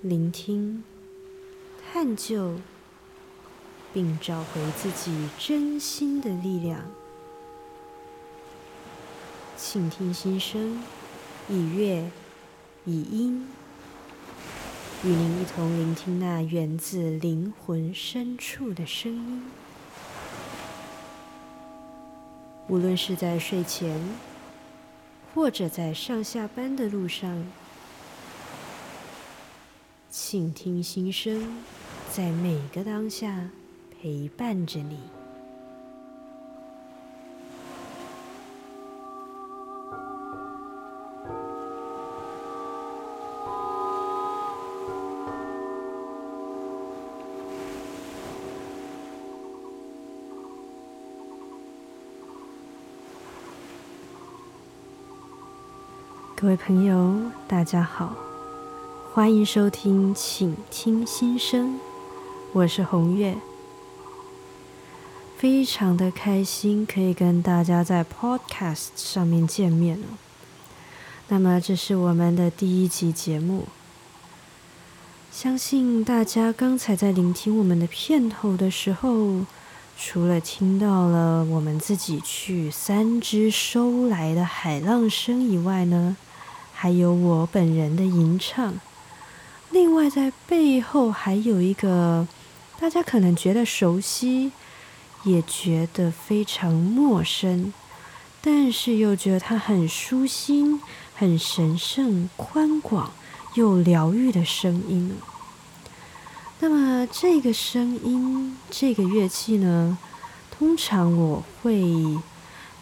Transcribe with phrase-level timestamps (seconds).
[0.00, 0.84] 聆听、
[1.92, 2.54] 探究，
[3.92, 6.82] 并找回自己真心的力量。
[9.56, 10.80] 倾听心声，
[11.48, 12.08] 以乐，
[12.84, 13.48] 以音，
[15.02, 19.50] 与您一同聆听那源自灵魂深处的声音。
[22.68, 24.00] 无论是在睡前，
[25.34, 27.44] 或者在上下班的路上。
[30.10, 31.58] 倾听心声，
[32.10, 33.50] 在每个当下
[34.00, 34.98] 陪伴着你。
[56.34, 58.27] 各位朋友，大家好。
[59.18, 61.80] 欢迎收听，请听心声，
[62.52, 63.36] 我是红月，
[65.36, 70.06] 非常的开心可以跟大家在 Podcast 上面见面了。
[71.26, 73.64] 那么这是我们的第一集节目，
[75.32, 79.40] 相信大家刚才在聆听我们的片头的时候，
[79.98, 86.16] 除了听到了我们自己去三只收来的海浪声以外呢，
[86.72, 88.74] 还有我本人的吟唱。
[89.78, 92.26] 另外，在背后还有一个
[92.80, 94.50] 大家可能觉得熟悉，
[95.22, 97.72] 也觉得非常陌生，
[98.42, 100.80] 但是又觉得它很舒心、
[101.14, 103.12] 很神圣、宽广
[103.54, 105.14] 又疗愈的声音。
[106.58, 109.96] 那么，这个声音、这个乐器呢，
[110.50, 112.18] 通常我会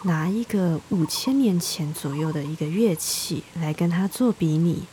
[0.04, 4.84] 拿一个五千年前左右的一个乐器来跟它做比拟。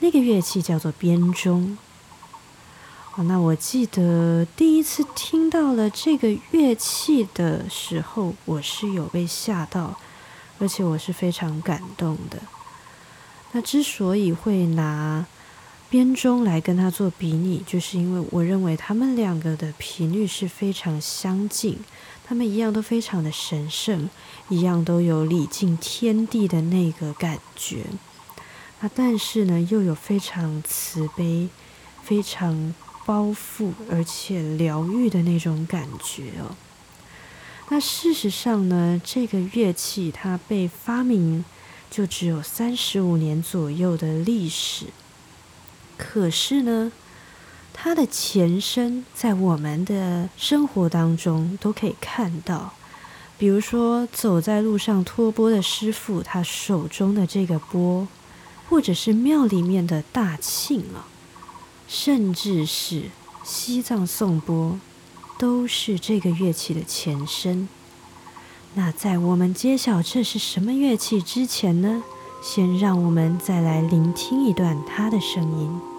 [0.00, 1.76] 那个乐器叫做编钟。
[3.16, 9.98] 哦，那我记得第一次听到了这个乐器的时候，我是有被吓到，
[10.60, 12.38] 而且我是非常感动的。
[13.52, 15.26] 那之所以会拿
[15.90, 21.78] 编钟来跟它做比拟，就是因为我认为他们两个的频率是非常相近，
[22.24, 24.08] 他们一样都非常的神圣，
[24.48, 27.86] 一样都有礼敬天地的那个感觉。
[28.80, 31.48] 啊但是呢，又有非常慈悲、
[32.02, 32.74] 非常
[33.04, 36.54] 包覆而且疗愈的那种感觉哦。
[37.70, 41.44] 那事实上呢，这个乐器它被发明
[41.90, 44.86] 就只有三十五年左右的历史，
[45.96, 46.92] 可是呢，
[47.72, 52.74] 它的前身在我们的生活当中都可以看到，
[53.36, 58.06] 比如说走在路上托钵的师傅，他手中的这个钵。
[58.68, 61.08] 或者是庙里面的大庆啊，
[61.88, 63.04] 甚至是
[63.42, 64.78] 西藏颂钵，
[65.38, 67.68] 都是这个乐器的前身。
[68.74, 72.02] 那在我们揭晓这是什么乐器之前呢，
[72.42, 75.97] 先让我们再来聆听一段它的声音。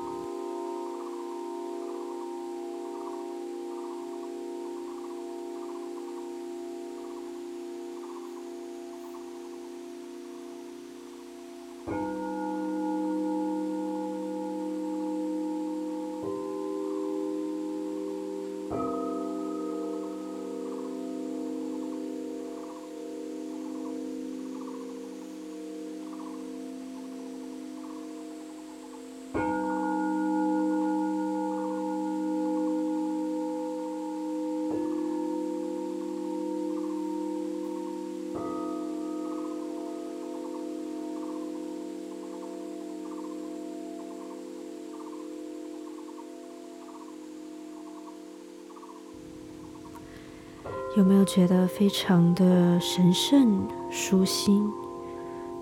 [50.98, 54.68] 有没有觉得非常的神圣、舒心、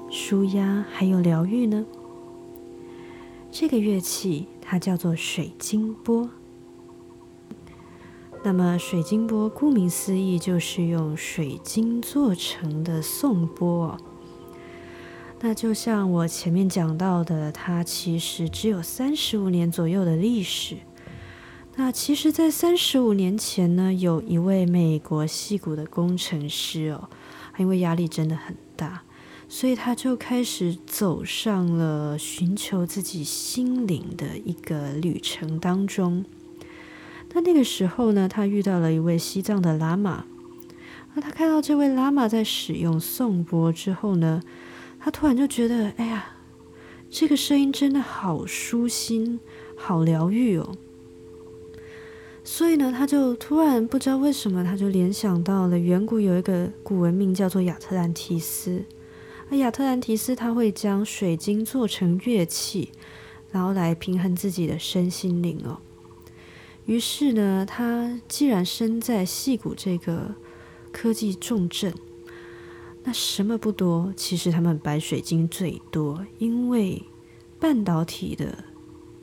[0.10, 1.86] 舒压，还有疗愈呢？
[3.52, 6.30] 这个乐器它叫做水晶钵。
[8.42, 13.98] 那么水晶钵顾名思义就是用水晶做成的颂钵。
[15.42, 20.78] 那就像我前面讲到的，它其实只有三十五年左右的历史。
[21.80, 27.08] 那其实，在三十五年前呢，有一位美国戏骨的工程师哦，
[27.60, 29.04] 因为压力真的很大，
[29.48, 36.26] 所以他就开始走上了寻求自己心灵的一个旅程当中。
[37.34, 40.26] 那那个时候呢，他遇到了一位西藏的喇嘛，
[41.14, 44.42] 那他看到这位喇嘛在使用颂钵之后呢，
[45.00, 46.38] 他突然就觉得，哎呀，
[47.12, 49.40] 这个声音真的好舒心。
[49.80, 50.76] 好疗愈哦。
[52.50, 58.86] 所以呢，他就突然不知道为什么，他就联想到了远古有一个古文明叫做亚特兰提斯。
[59.52, 62.90] 而亚特兰提斯他会将水晶做成乐器，
[63.52, 65.80] 然后来平衡自己的身心灵哦。
[66.86, 70.34] 于是呢，他既然身在戏谷这个
[70.94, 71.94] 科技重镇。
[73.04, 74.14] 那什么不多？
[74.16, 77.04] 其实他们白水晶最多，因为
[77.60, 78.64] 半导体的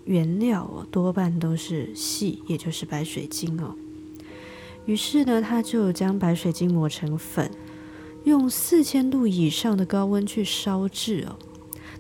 [0.05, 3.75] 原料哦，多半都是细，也就是白水晶哦。
[4.87, 7.51] 于是呢，他就将白水晶磨成粉，
[8.25, 11.39] 用四千度以上的高温去烧制哦。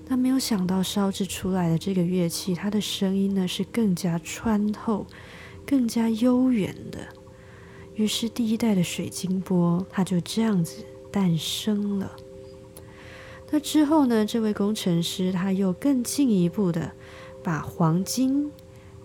[0.08, 5.06] 那没有想到烧制出来的这个乐器，它的声音呢是更加穿透、
[5.66, 6.98] 更加悠远的。
[7.94, 10.84] 于是第一代的水晶波，它就这样子。
[11.14, 12.16] 诞生了。
[13.52, 14.26] 那之后呢？
[14.26, 16.90] 这位工程师他又更进一步的，
[17.44, 18.50] 把黄金、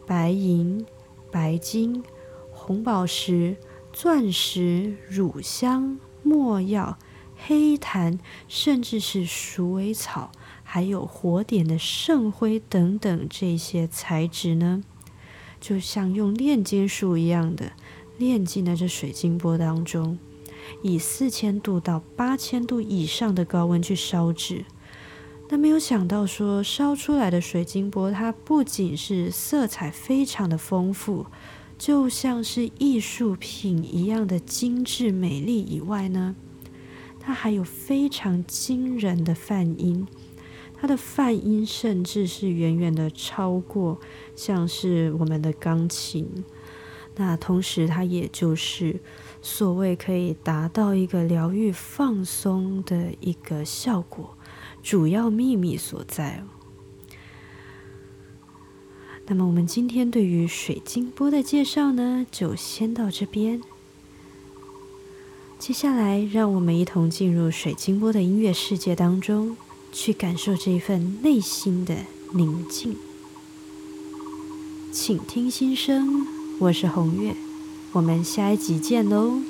[0.07, 0.85] 白银、
[1.29, 2.01] 白金、
[2.49, 3.57] 红宝石、
[3.91, 6.97] 钻石、乳香、墨药、
[7.35, 10.31] 黑檀，甚至是鼠尾草，
[10.63, 14.83] 还有火点的圣灰等等这些材质呢，
[15.59, 17.73] 就像用炼金术一样的
[18.17, 20.17] 炼进了这水晶波当中。
[20.83, 24.65] 以四千度到八千度以上的高温去烧制，
[25.51, 31.25] 那没有想到说烧出来的水晶波，它不仅是色彩非常的丰富，
[31.75, 36.35] 就像是艺术品一样的精致美丽以外呢，
[37.19, 40.07] 它还有非常惊人的泛音，
[40.75, 43.99] 它的泛音甚至是远远的超过
[44.35, 46.45] 像是我们的钢琴，
[47.15, 48.99] 那同时它也就是。
[49.41, 54.35] 所谓可以达到一个疗愈、放松的一个效果，
[54.83, 56.43] 主要秘密所在哦。
[59.27, 63.61] 那么，我们今天对于水晶波的介绍呢，就先到这边。
[65.59, 69.55] 接下来，让我们一同进入水晶波的音乐世界当中，
[69.91, 71.95] 去感受这一份内心的
[72.33, 72.95] 宁静。
[74.91, 76.25] 请听心声，
[76.59, 77.35] 我是红月。
[77.91, 79.41] 我们下一集见喽。